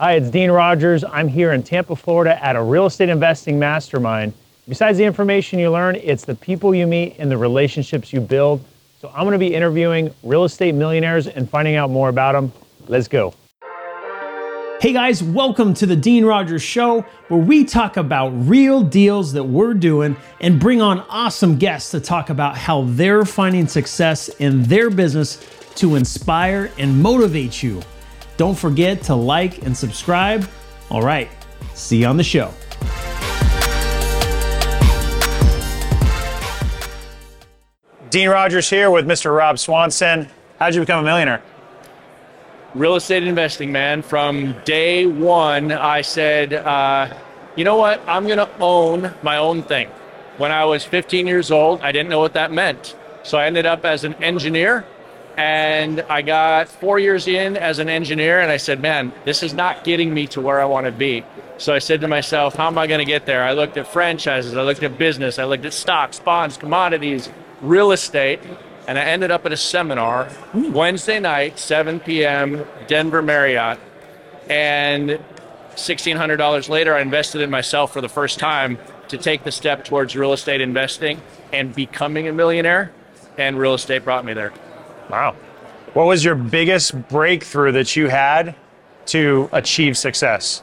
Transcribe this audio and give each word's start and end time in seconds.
Hi, 0.00 0.14
it's 0.14 0.30
Dean 0.30 0.50
Rogers. 0.50 1.04
I'm 1.04 1.28
here 1.28 1.52
in 1.52 1.62
Tampa, 1.62 1.94
Florida 1.94 2.42
at 2.42 2.56
a 2.56 2.62
real 2.62 2.86
estate 2.86 3.10
investing 3.10 3.58
mastermind. 3.58 4.32
Besides 4.66 4.96
the 4.96 5.04
information 5.04 5.58
you 5.58 5.70
learn, 5.70 5.94
it's 5.96 6.24
the 6.24 6.34
people 6.34 6.74
you 6.74 6.86
meet 6.86 7.16
and 7.18 7.30
the 7.30 7.36
relationships 7.36 8.10
you 8.10 8.22
build. 8.22 8.64
So 8.98 9.10
I'm 9.10 9.24
going 9.24 9.32
to 9.32 9.38
be 9.38 9.54
interviewing 9.54 10.10
real 10.22 10.44
estate 10.44 10.74
millionaires 10.74 11.26
and 11.26 11.50
finding 11.50 11.76
out 11.76 11.90
more 11.90 12.08
about 12.08 12.32
them. 12.32 12.50
Let's 12.88 13.08
go. 13.08 13.34
Hey 14.80 14.94
guys, 14.94 15.22
welcome 15.22 15.74
to 15.74 15.84
the 15.84 15.96
Dean 15.96 16.24
Rogers 16.24 16.62
Show, 16.62 17.02
where 17.28 17.40
we 17.40 17.66
talk 17.66 17.98
about 17.98 18.30
real 18.30 18.80
deals 18.80 19.34
that 19.34 19.44
we're 19.44 19.74
doing 19.74 20.16
and 20.40 20.58
bring 20.58 20.80
on 20.80 21.00
awesome 21.10 21.58
guests 21.58 21.90
to 21.90 22.00
talk 22.00 22.30
about 22.30 22.56
how 22.56 22.84
they're 22.84 23.26
finding 23.26 23.68
success 23.68 24.30
in 24.30 24.62
their 24.62 24.88
business 24.88 25.46
to 25.74 25.96
inspire 25.96 26.72
and 26.78 27.02
motivate 27.02 27.62
you. 27.62 27.82
Don't 28.40 28.56
forget 28.56 29.02
to 29.02 29.14
like 29.14 29.66
and 29.66 29.76
subscribe. 29.76 30.48
All 30.88 31.02
right, 31.02 31.28
see 31.74 31.98
you 31.98 32.06
on 32.06 32.16
the 32.16 32.24
show. 32.24 32.50
Dean 38.08 38.30
Rogers 38.30 38.70
here 38.70 38.90
with 38.90 39.06
Mr. 39.06 39.36
Rob 39.36 39.58
Swanson. 39.58 40.26
How'd 40.58 40.74
you 40.74 40.80
become 40.80 41.00
a 41.00 41.02
millionaire? 41.02 41.42
real 42.74 42.96
estate 42.96 43.24
investing, 43.24 43.72
man. 43.72 44.00
From 44.00 44.54
day 44.64 45.04
one, 45.04 45.70
I 45.70 46.00
said, 46.00 46.54
uh, 46.54 47.14
you 47.56 47.64
know 47.64 47.76
what? 47.76 48.00
I'm 48.06 48.24
going 48.24 48.38
to 48.38 48.48
own 48.58 49.12
my 49.22 49.36
own 49.36 49.62
thing. 49.62 49.88
When 50.38 50.50
I 50.50 50.64
was 50.64 50.82
15 50.82 51.26
years 51.26 51.50
old, 51.50 51.82
I 51.82 51.92
didn't 51.92 52.08
know 52.08 52.20
what 52.20 52.32
that 52.32 52.52
meant. 52.52 52.96
So 53.22 53.36
I 53.36 53.44
ended 53.44 53.66
up 53.66 53.84
as 53.84 54.04
an 54.04 54.14
engineer 54.14 54.86
and 55.40 56.02
I 56.02 56.20
got 56.20 56.68
four 56.68 56.98
years 56.98 57.26
in 57.26 57.56
as 57.56 57.78
an 57.78 57.88
engineer 57.88 58.40
and 58.40 58.52
I 58.52 58.58
said, 58.58 58.78
man, 58.78 59.10
this 59.24 59.42
is 59.42 59.54
not 59.54 59.84
getting 59.84 60.12
me 60.12 60.26
to 60.26 60.40
where 60.42 60.60
I 60.60 60.66
want 60.66 60.84
to 60.84 60.92
be. 60.92 61.24
So 61.56 61.72
I 61.72 61.78
said 61.78 62.02
to 62.02 62.08
myself, 62.08 62.56
how 62.56 62.66
am 62.66 62.76
I 62.76 62.86
going 62.86 62.98
to 62.98 63.06
get 63.06 63.24
there? 63.24 63.42
I 63.42 63.54
looked 63.54 63.78
at 63.78 63.86
franchises, 63.86 64.54
I 64.54 64.60
looked 64.60 64.82
at 64.82 64.98
business, 64.98 65.38
I 65.38 65.44
looked 65.44 65.64
at 65.64 65.72
stocks, 65.72 66.20
bonds, 66.20 66.58
commodities, 66.58 67.30
real 67.62 67.90
estate, 67.90 68.40
and 68.86 68.98
I 68.98 69.02
ended 69.04 69.30
up 69.30 69.46
at 69.46 69.52
a 69.52 69.56
seminar 69.56 70.28
Wednesday 70.52 71.18
night, 71.18 71.58
7 71.58 72.00
p.m., 72.00 72.66
Denver 72.86 73.22
Marriott. 73.22 73.80
And 74.50 75.18
$1,600 75.76 76.68
later, 76.68 76.94
I 76.94 77.00
invested 77.00 77.40
in 77.40 77.48
myself 77.48 77.94
for 77.94 78.02
the 78.02 78.10
first 78.10 78.38
time 78.38 78.76
to 79.08 79.16
take 79.16 79.44
the 79.44 79.52
step 79.52 79.86
towards 79.86 80.14
real 80.14 80.34
estate 80.34 80.60
investing 80.60 81.22
and 81.50 81.74
becoming 81.74 82.28
a 82.28 82.32
millionaire. 82.34 82.92
And 83.38 83.58
real 83.58 83.72
estate 83.72 84.04
brought 84.04 84.26
me 84.26 84.34
there. 84.34 84.52
Wow. 85.10 85.34
What 85.92 86.06
was 86.06 86.24
your 86.24 86.36
biggest 86.36 87.08
breakthrough 87.08 87.72
that 87.72 87.96
you 87.96 88.08
had 88.08 88.54
to 89.06 89.48
achieve 89.52 89.98
success? 89.98 90.62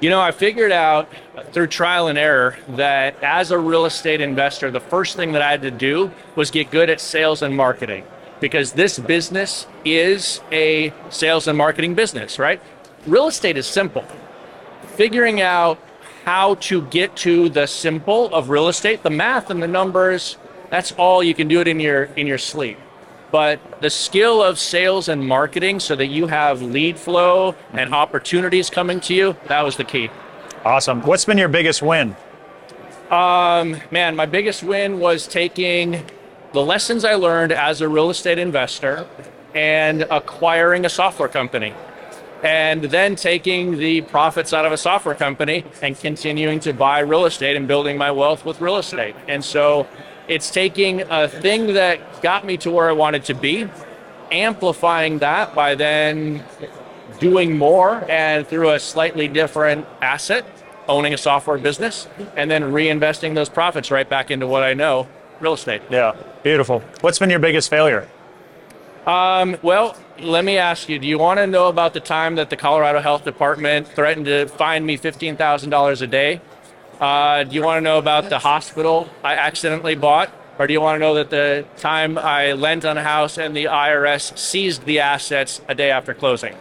You 0.00 0.10
know, 0.10 0.20
I 0.20 0.32
figured 0.32 0.70
out 0.70 1.10
through 1.52 1.68
trial 1.68 2.08
and 2.08 2.18
error 2.18 2.58
that 2.68 3.20
as 3.22 3.50
a 3.50 3.58
real 3.58 3.86
estate 3.86 4.20
investor, 4.20 4.70
the 4.70 4.80
first 4.80 5.16
thing 5.16 5.32
that 5.32 5.42
I 5.42 5.50
had 5.50 5.62
to 5.62 5.70
do 5.70 6.12
was 6.36 6.50
get 6.50 6.70
good 6.70 6.90
at 6.90 7.00
sales 7.00 7.40
and 7.40 7.56
marketing 7.56 8.04
because 8.38 8.72
this 8.72 8.98
business 8.98 9.66
is 9.84 10.40
a 10.52 10.92
sales 11.08 11.48
and 11.48 11.56
marketing 11.56 11.94
business, 11.94 12.38
right? 12.38 12.60
Real 13.06 13.28
estate 13.28 13.56
is 13.56 13.66
simple. 13.66 14.04
Figuring 14.94 15.40
out 15.40 15.80
how 16.24 16.56
to 16.56 16.82
get 16.82 17.16
to 17.16 17.48
the 17.48 17.66
simple 17.66 18.32
of 18.34 18.50
real 18.50 18.68
estate, 18.68 19.02
the 19.02 19.10
math 19.10 19.48
and 19.48 19.62
the 19.62 19.68
numbers, 19.68 20.36
that's 20.70 20.92
all 20.92 21.22
you 21.22 21.34
can 21.34 21.48
do 21.48 21.60
it 21.60 21.66
in 21.66 21.80
your 21.80 22.04
in 22.04 22.26
your 22.26 22.38
sleep 22.38 22.78
but 23.30 23.80
the 23.80 23.90
skill 23.90 24.42
of 24.42 24.58
sales 24.58 25.08
and 25.08 25.26
marketing 25.26 25.80
so 25.80 25.94
that 25.96 26.06
you 26.06 26.26
have 26.26 26.62
lead 26.62 26.98
flow 26.98 27.54
and 27.72 27.94
opportunities 27.94 28.70
coming 28.70 29.00
to 29.00 29.14
you 29.14 29.36
that 29.46 29.62
was 29.64 29.76
the 29.76 29.84
key. 29.84 30.10
Awesome. 30.64 31.02
What's 31.02 31.24
been 31.24 31.38
your 31.38 31.48
biggest 31.48 31.82
win? 31.82 32.16
Um, 33.10 33.80
man 33.90 34.16
my 34.16 34.26
biggest 34.26 34.62
win 34.62 34.98
was 34.98 35.26
taking 35.26 36.04
the 36.52 36.60
lessons 36.60 37.04
i 37.04 37.14
learned 37.14 37.52
as 37.52 37.80
a 37.80 37.88
real 37.88 38.10
estate 38.10 38.38
investor 38.38 39.06
and 39.54 40.02
acquiring 40.10 40.84
a 40.84 40.88
software 40.88 41.28
company 41.28 41.74
and 42.42 42.84
then 42.84 43.16
taking 43.16 43.78
the 43.78 44.00
profits 44.02 44.52
out 44.52 44.64
of 44.64 44.72
a 44.72 44.76
software 44.76 45.14
company 45.14 45.64
and 45.82 45.98
continuing 45.98 46.60
to 46.60 46.72
buy 46.72 47.00
real 47.00 47.26
estate 47.26 47.56
and 47.56 47.66
building 47.66 47.98
my 47.98 48.10
wealth 48.10 48.44
with 48.44 48.60
real 48.60 48.76
estate. 48.76 49.14
And 49.26 49.44
so 49.44 49.88
it's 50.28 50.50
taking 50.50 51.02
a 51.02 51.28
thing 51.28 51.74
that 51.74 52.22
got 52.22 52.44
me 52.44 52.56
to 52.58 52.70
where 52.70 52.88
I 52.88 52.92
wanted 52.92 53.24
to 53.24 53.34
be, 53.34 53.68
amplifying 54.30 55.18
that 55.18 55.54
by 55.54 55.74
then 55.74 56.44
doing 57.18 57.56
more 57.56 58.04
and 58.10 58.46
through 58.46 58.70
a 58.70 58.78
slightly 58.78 59.26
different 59.26 59.86
asset, 60.00 60.44
owning 60.86 61.14
a 61.14 61.18
software 61.18 61.58
business, 61.58 62.06
and 62.36 62.50
then 62.50 62.62
reinvesting 62.64 63.34
those 63.34 63.48
profits 63.48 63.90
right 63.90 64.08
back 64.08 64.30
into 64.30 64.46
what 64.46 64.62
I 64.62 64.74
know 64.74 65.08
real 65.40 65.54
estate. 65.54 65.82
Yeah, 65.90 66.16
beautiful. 66.42 66.80
What's 67.00 67.18
been 67.18 67.30
your 67.30 67.38
biggest 67.38 67.70
failure? 67.70 68.08
Um, 69.06 69.56
well, 69.62 69.96
let 70.20 70.44
me 70.44 70.58
ask 70.58 70.88
you 70.88 70.98
do 70.98 71.06
you 71.06 71.18
want 71.18 71.38
to 71.38 71.46
know 71.46 71.68
about 71.68 71.94
the 71.94 72.00
time 72.00 72.34
that 72.34 72.50
the 72.50 72.56
Colorado 72.56 73.00
Health 73.00 73.24
Department 73.24 73.88
threatened 73.88 74.26
to 74.26 74.46
fine 74.46 74.84
me 74.84 74.98
$15,000 74.98 76.02
a 76.02 76.06
day 76.06 76.40
uh, 77.00 77.44
do 77.44 77.54
you 77.54 77.62
want 77.62 77.78
to 77.78 77.80
know 77.80 77.98
about 77.98 78.28
the 78.28 78.38
hospital 78.38 79.08
I 79.22 79.34
accidentally 79.34 79.94
bought? 79.94 80.30
Or 80.58 80.66
do 80.66 80.72
you 80.72 80.80
want 80.80 80.96
to 80.96 80.98
know 80.98 81.14
that 81.14 81.30
the 81.30 81.64
time 81.76 82.18
I 82.18 82.52
lent 82.52 82.84
on 82.84 82.98
a 82.98 83.02
house 83.02 83.38
and 83.38 83.54
the 83.54 83.66
IRS 83.66 84.36
seized 84.36 84.84
the 84.84 84.98
assets 84.98 85.60
a 85.68 85.74
day 85.74 85.90
after 85.90 86.14
closing? 86.14 86.56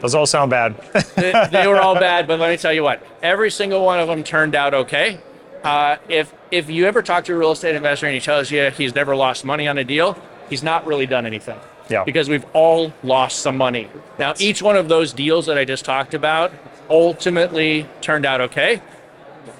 Those 0.00 0.14
all 0.14 0.26
sound 0.26 0.50
bad. 0.50 0.76
they, 1.16 1.48
they, 1.50 1.66
were 1.66 1.80
all 1.80 1.94
bad, 1.94 2.28
but 2.28 2.38
let 2.38 2.50
me 2.50 2.56
tell 2.56 2.72
you 2.72 2.84
what, 2.84 3.04
every 3.22 3.50
single 3.50 3.84
one 3.84 3.98
of 3.98 4.06
them 4.06 4.22
turned 4.22 4.54
out 4.54 4.72
okay. 4.74 5.18
Uh, 5.64 5.96
if, 6.08 6.32
if 6.52 6.70
you 6.70 6.86
ever 6.86 7.02
talk 7.02 7.24
to 7.24 7.32
a 7.32 7.36
real 7.36 7.52
estate 7.52 7.74
investor 7.74 8.06
and 8.06 8.14
he 8.14 8.20
tells 8.20 8.50
you 8.50 8.70
he's 8.70 8.94
never 8.94 9.16
lost 9.16 9.44
money 9.44 9.66
on 9.66 9.78
a 9.78 9.84
deal, 9.84 10.16
he's 10.48 10.62
not 10.62 10.86
really 10.86 11.06
done 11.06 11.26
anything. 11.26 11.58
Yeah. 11.88 12.04
Because 12.04 12.28
we've 12.28 12.46
all 12.52 12.92
lost 13.02 13.40
some 13.40 13.56
money. 13.56 13.88
Now, 14.18 14.34
each 14.38 14.62
one 14.62 14.76
of 14.76 14.88
those 14.88 15.12
deals 15.12 15.46
that 15.46 15.58
I 15.58 15.64
just 15.64 15.84
talked 15.84 16.14
about 16.14 16.52
ultimately 16.88 17.88
turned 18.00 18.26
out 18.26 18.40
okay 18.42 18.80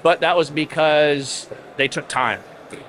but 0.03 0.21
that 0.21 0.37
was 0.37 0.49
because 0.49 1.47
they 1.77 1.87
took 1.87 2.07
time. 2.07 2.41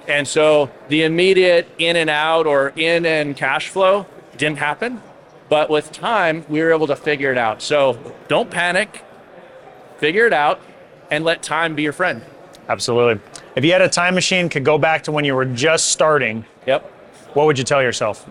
And 0.08 0.26
so 0.26 0.70
the 0.88 1.02
immediate 1.02 1.68
in 1.78 1.96
and 1.96 2.10
out 2.10 2.46
or 2.46 2.72
in 2.76 3.04
and 3.06 3.36
cash 3.36 3.68
flow 3.68 4.06
didn't 4.36 4.58
happen. 4.58 5.02
But 5.48 5.70
with 5.70 5.92
time, 5.92 6.44
we 6.48 6.60
were 6.60 6.72
able 6.72 6.86
to 6.88 6.96
figure 6.96 7.30
it 7.30 7.38
out. 7.38 7.62
So 7.62 7.98
don't 8.28 8.50
panic, 8.50 9.04
figure 9.98 10.26
it 10.26 10.32
out, 10.32 10.60
and 11.10 11.24
let 11.24 11.42
time 11.42 11.74
be 11.74 11.82
your 11.82 11.92
friend. 11.92 12.22
Absolutely. 12.68 13.20
If 13.54 13.64
you 13.64 13.72
had 13.72 13.82
a 13.82 13.88
time 13.88 14.14
machine, 14.14 14.48
could 14.48 14.64
go 14.64 14.76
back 14.76 15.04
to 15.04 15.12
when 15.12 15.24
you 15.24 15.34
were 15.34 15.44
just 15.44 15.88
starting. 15.88 16.44
Yep. 16.66 16.82
What 17.34 17.46
would 17.46 17.58
you 17.58 17.64
tell 17.64 17.82
yourself? 17.82 18.28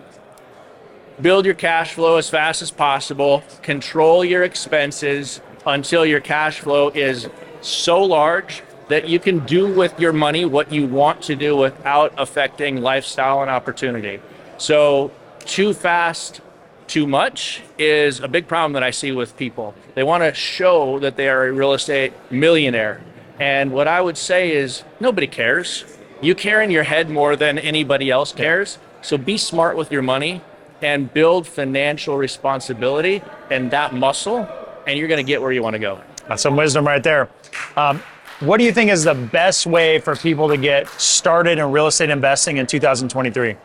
Build 1.20 1.46
your 1.46 1.54
cash 1.54 1.94
flow 1.94 2.16
as 2.16 2.28
fast 2.28 2.60
as 2.60 2.70
possible. 2.70 3.42
Control 3.62 4.24
your 4.24 4.42
expenses 4.42 5.40
until 5.64 6.04
your 6.04 6.20
cash 6.20 6.60
flow 6.60 6.90
is 6.90 7.28
so 7.66 8.02
large 8.02 8.62
that 8.88 9.08
you 9.08 9.18
can 9.18 9.44
do 9.46 9.72
with 9.72 9.98
your 9.98 10.12
money 10.12 10.44
what 10.44 10.72
you 10.72 10.86
want 10.86 11.22
to 11.22 11.34
do 11.34 11.56
without 11.56 12.12
affecting 12.16 12.80
lifestyle 12.80 13.42
and 13.42 13.50
opportunity. 13.50 14.20
So, 14.58 15.10
too 15.40 15.74
fast, 15.74 16.40
too 16.86 17.06
much 17.06 17.62
is 17.78 18.20
a 18.20 18.28
big 18.28 18.46
problem 18.46 18.72
that 18.74 18.82
I 18.82 18.90
see 18.90 19.12
with 19.12 19.36
people. 19.36 19.74
They 19.94 20.02
want 20.02 20.22
to 20.22 20.32
show 20.32 20.98
that 21.00 21.16
they 21.16 21.28
are 21.28 21.46
a 21.46 21.52
real 21.52 21.72
estate 21.72 22.12
millionaire. 22.30 23.02
And 23.38 23.72
what 23.72 23.88
I 23.88 24.00
would 24.00 24.16
say 24.16 24.52
is 24.52 24.82
nobody 25.00 25.26
cares. 25.26 25.84
You 26.20 26.34
care 26.34 26.62
in 26.62 26.70
your 26.70 26.84
head 26.84 27.10
more 27.10 27.36
than 27.36 27.58
anybody 27.58 28.10
else 28.10 28.32
cares. 28.32 28.78
So 29.02 29.18
be 29.18 29.36
smart 29.36 29.76
with 29.76 29.92
your 29.92 30.02
money 30.02 30.40
and 30.80 31.12
build 31.12 31.46
financial 31.46 32.16
responsibility 32.16 33.22
and 33.50 33.70
that 33.72 33.94
muscle, 33.94 34.48
and 34.86 34.98
you're 34.98 35.08
going 35.08 35.24
to 35.24 35.26
get 35.26 35.42
where 35.42 35.52
you 35.52 35.62
want 35.62 35.74
to 35.74 35.80
go. 35.80 36.00
That's 36.28 36.42
some 36.42 36.56
wisdom 36.56 36.86
right 36.86 37.02
there. 37.02 37.28
Um, 37.76 38.02
what 38.40 38.58
do 38.58 38.64
you 38.64 38.72
think 38.72 38.90
is 38.90 39.04
the 39.04 39.14
best 39.14 39.66
way 39.66 39.98
for 39.98 40.14
people 40.14 40.48
to 40.48 40.56
get 40.56 40.88
started 41.00 41.58
in 41.58 41.72
real 41.72 41.86
estate 41.86 42.10
investing 42.10 42.58
in 42.58 42.66
2023? 42.66 43.56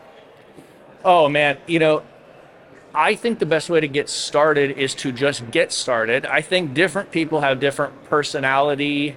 Oh 1.04 1.28
man, 1.28 1.58
you 1.66 1.78
know, 1.78 2.02
I 2.94 3.14
think 3.14 3.38
the 3.38 3.46
best 3.46 3.68
way 3.68 3.80
to 3.80 3.88
get 3.88 4.08
started 4.08 4.78
is 4.78 4.94
to 4.96 5.12
just 5.12 5.50
get 5.50 5.72
started. 5.72 6.24
I 6.26 6.40
think 6.40 6.74
different 6.74 7.10
people 7.10 7.40
have 7.40 7.58
different 7.58 8.04
personality 8.04 9.16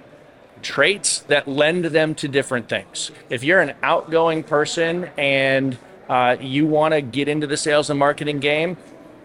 traits 0.62 1.20
that 1.22 1.48
lend 1.48 1.86
them 1.86 2.16
to 2.16 2.28
different 2.28 2.68
things. 2.68 3.12
If 3.30 3.44
you're 3.44 3.62
an 3.62 3.76
outgoing 3.84 4.44
person 4.44 5.10
and 5.18 5.78
uh, 6.10 6.38
you 6.40 6.66
want 6.66 6.94
to 6.94 7.02
get 7.02 7.28
into 7.28 7.48
the 7.48 7.58
sales 7.58 7.90
and 7.90 8.00
marketing 8.00 8.40
game, 8.40 8.78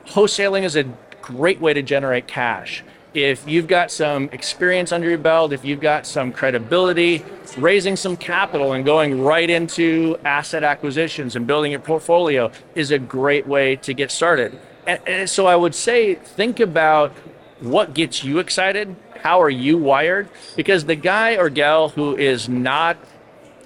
wholesaling 0.07 0.65
is 0.65 0.77
a 0.77 0.85
great 1.23 1.61
way 1.61 1.73
to 1.73 1.83
generate 1.83 2.27
cash 2.27 2.85
if 3.15 3.47
you've 3.49 3.67
got 3.67 3.91
some 3.91 4.29
experience 4.33 4.93
under 4.93 5.09
your 5.09 5.19
belt, 5.19 5.53
if 5.53 5.65
you've 5.65 5.81
got 5.81 6.07
some 6.07 6.33
credibility, 6.33 7.25
raising 7.57 7.97
some 7.97 8.17
capital 8.17 8.73
and 8.73 8.85
going 8.85 9.21
right 9.23 9.51
into 9.51 10.17
asset 10.25 10.63
acquisitions 10.63 11.35
and 11.35 11.47
building 11.47 11.73
your 11.73 11.81
portfolio 11.81 12.51
is 12.75 12.91
a 12.91 12.99
great 12.99 13.47
way 13.47 13.77
to 13.77 13.93
get 13.93 14.11
started. 14.11 14.59
And, 14.87 15.01
and 15.07 15.31
so 15.31 15.47
I 15.47 15.57
would 15.57 15.75
say, 15.75 16.15
think 16.15 16.61
about 16.61 17.13
what 17.61 17.95
gets 17.95 18.23
you 18.23 18.39
excited? 18.39 18.95
How 19.23 19.43
are 19.43 19.51
you 19.51 19.77
wired? 19.77 20.29
Because 20.57 20.85
the 20.85 20.95
guy 20.95 21.37
or 21.37 21.51
gal 21.51 21.91
who 21.91 22.17
is 22.17 22.49
not 22.49 22.97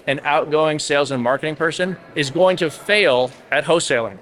an 0.06 0.20
outgoing 0.24 0.78
sales 0.78 1.10
and 1.10 1.22
marketing 1.22 1.56
person 1.56 1.96
is 2.14 2.30
going 2.30 2.56
to 2.58 2.70
fail 2.70 3.30
at 3.50 3.64
wholesaling. 3.64 4.18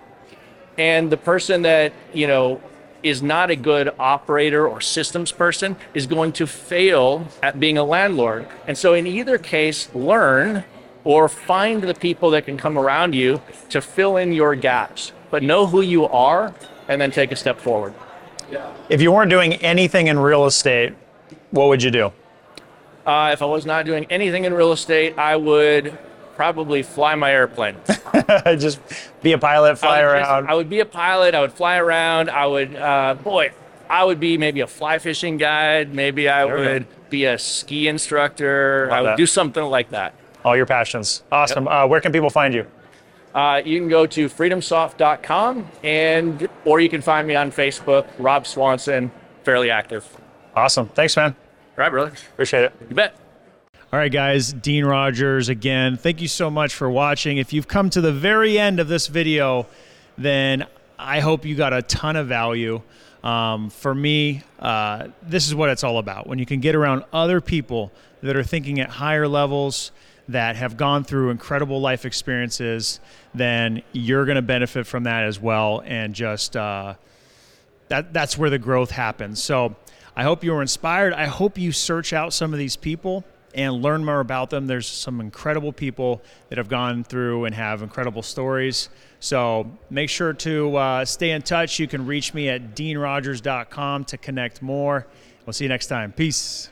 And 0.79 1.11
the 1.11 1.17
person 1.17 1.63
that, 1.63 1.93
you 2.13 2.27
know, 2.27 2.61
is 3.03 3.23
not 3.23 3.51
a 3.51 3.57
good 3.57 3.93
operator 3.99 4.67
or 4.67 4.81
systems 4.81 5.33
person 5.33 5.77
is 5.95 6.07
going 6.07 6.33
to 6.33 6.47
fail 6.47 7.27
at 7.43 7.59
being 7.59 7.79
a 7.79 7.85
landlord. 7.85 8.47
And 8.67 8.77
so 8.77 8.95
in 8.95 9.07
either 9.07 9.39
case, 9.39 9.93
learn 9.95 10.65
or 11.05 11.29
find 11.29 11.83
the 11.83 11.95
people 11.95 12.31
that 12.31 12.47
can 12.47 12.57
come 12.57 12.79
around 12.79 13.15
you 13.15 13.43
to 13.71 13.81
fill 13.81 14.17
in 14.17 14.33
your 14.33 14.55
gaps. 14.55 15.13
But 15.31 15.43
know 15.43 15.67
who 15.67 15.81
you 15.81 16.07
are 16.07 16.55
and 16.89 17.01
then 17.01 17.11
take 17.11 17.33
a 17.33 17.37
step 17.37 17.59
forward. 17.59 17.95
If 18.89 19.01
you 19.01 19.11
weren't 19.11 19.31
doing 19.31 19.55
anything 19.55 20.09
in 20.09 20.19
real 20.19 20.47
estate, 20.47 20.93
what 21.51 21.69
would 21.69 21.83
you 21.83 21.91
do? 21.91 22.13
Uh, 23.07 23.31
if 23.33 23.43
I 23.43 23.47
was 23.47 23.67
not 23.67 23.85
doing 23.85 24.07
anything 24.11 24.45
in 24.45 24.55
real 24.55 24.73
estate, 24.73 25.19
I 25.19 25.37
would 25.37 25.99
probably 26.37 26.83
fly 26.83 27.15
my 27.15 27.33
airplane. 27.33 27.77
Just 28.59 28.81
be 29.23 29.33
a 29.33 29.39
pilot, 29.39 29.77
fly 29.79 30.01
I 30.01 30.05
would 30.07 30.19
just- 30.21 30.31
around. 30.31 30.49
I 30.49 30.55
would 30.55 30.69
be 30.71 30.81
a 30.81 30.85
pilot. 30.87 31.35
I 31.35 31.41
would 31.41 31.53
fly 31.53 31.77
around. 31.79 32.31
I 32.31 32.47
would, 32.47 32.75
uh, 32.77 33.15
boy, 33.23 33.53
I 33.91 34.05
would 34.05 34.19
be 34.21 34.39
maybe 34.39 34.61
a 34.61 34.67
fly 34.67 34.99
fishing 34.99 35.37
guide. 35.37 35.95
Maybe 35.95 36.29
I 36.29 36.45
There 36.47 36.57
would 36.57 36.87
be 37.11 37.25
a 37.27 37.39
ski 37.39 37.89
instructor. 37.89 38.87
Love 38.89 38.97
I 38.99 39.01
would 39.03 39.09
that. 39.11 39.17
do 39.19 39.27
something 39.27 39.63
like 39.65 39.91
that. 39.91 40.15
All 40.45 40.57
your 40.57 40.67
passions. 40.67 41.23
Awesome. 41.31 41.69
Uh, 41.69 41.87
where 41.87 42.01
can 42.01 42.11
people 42.13 42.31
find 42.31 42.53
you? 42.55 42.67
Uh, 43.35 43.63
you 43.65 43.79
can 43.79 43.89
go 43.89 44.05
to 44.07 44.29
freedomsoft.com 44.29 45.67
and 45.83 46.49
or 46.65 46.81
you 46.81 46.89
can 46.89 47.01
find 47.01 47.27
me 47.29 47.35
on 47.35 47.51
Facebook, 47.53 48.07
Rob 48.19 48.47
Swanson, 48.47 49.11
fairly 49.45 49.71
active. 49.71 50.07
Awesome. 50.57 50.89
Thanks, 50.89 51.17
man. 51.17 51.35
All 51.35 51.85
right, 51.85 51.91
brother. 51.91 52.13
Appreciate 52.35 52.65
it. 52.65 52.73
You 52.91 52.95
bet. 52.97 53.17
All 53.93 53.99
right, 53.99 54.11
guys, 54.11 54.55
Dean 54.55 54.87
Rogers 54.87 55.51
again. 55.51 55.99
Thank 55.99 56.23
you 56.23 56.29
so 56.29 56.49
much 56.49 56.75
for 56.75 56.89
watching. 56.89 57.37
If 57.37 57.53
you've 57.53 57.69
come 57.69 57.91
to 57.91 58.01
the 58.01 58.11
very 58.11 58.59
end 58.59 58.81
of 58.81 58.89
this 58.89 59.07
video, 59.07 59.67
then 60.17 60.67
I 60.99 61.21
hope 61.21 61.45
you 61.45 61.55
got 61.55 61.75
a 61.75 61.83
ton 61.83 62.17
of 62.17 62.27
value. 62.27 62.81
Um, 63.23 63.69
for 63.69 63.95
me, 63.95 64.45
uh, 64.59 65.09
this 65.23 65.47
is 65.47 65.55
what 65.55 65.69
it's 65.69 65.85
all 65.85 65.99
about. 65.99 66.27
When 66.27 66.39
you 66.39 66.47
can 66.47 66.61
get 66.61 66.75
around 66.75 67.05
other 67.13 67.43
people 67.43 67.93
that 68.23 68.35
are 68.35 68.43
thinking 68.43 68.81
at 68.81 68.89
higher 68.89 69.29
levels, 69.29 69.93
that 70.27 70.57
have 70.57 70.79
gone 70.79 71.05
through 71.05 71.29
incredible 71.29 71.79
life 71.79 72.07
experiences, 72.07 72.99
then 73.35 73.83
you're 73.93 74.25
going 74.25 74.37
to 74.37 74.41
benefit 74.41 74.87
from 74.87 75.03
that 75.03 75.25
as 75.25 75.39
well. 75.39 75.83
And 75.85 76.15
just, 76.15 76.57
uh, 76.57 76.95
that 77.89 78.15
that's 78.15 78.39
where 78.39 78.49
the 78.49 78.59
growth 78.59 78.93
happens. 78.93 79.43
So 79.43 79.77
I 80.17 80.23
hope 80.23 80.43
you 80.43 80.53
were 80.53 80.63
inspired. 80.63 81.13
I 81.13 81.27
hope 81.27 81.59
you 81.59 81.73
search 81.73 82.15
out 82.15 82.33
some 82.33 82.55
of 82.55 82.59
these 82.59 82.75
people 82.75 83.27
and 83.55 83.83
learn 83.83 84.05
more 84.05 84.21
about 84.21 84.51
them. 84.51 84.67
There's 84.67 84.87
some 84.87 85.21
incredible 85.21 85.73
people 85.73 86.23
that 86.49 86.59
have 86.59 86.69
gone 86.69 87.05
through 87.05 87.45
and 87.45 87.55
have 87.55 87.83
incredible 87.83 88.23
stories. 88.23 88.89
So 89.21 89.71
make 89.91 90.11
sure 90.11 90.33
to 90.33 90.77
uh, 90.77 91.05
stay 91.05 91.31
in 91.31 91.43
touch. 91.43 91.79
You 91.79 91.87
can 91.87 92.07
reach 92.07 92.35
me 92.35 92.49
at 92.49 92.75
deanrogers.com 92.75 94.05
to 94.07 94.19
connect 94.19 94.63
more. 94.63 95.07
We'll 95.47 95.53
see 95.53 95.65
you 95.65 95.69
next 95.69 95.87
time. 95.87 96.13
Peace. 96.13 96.71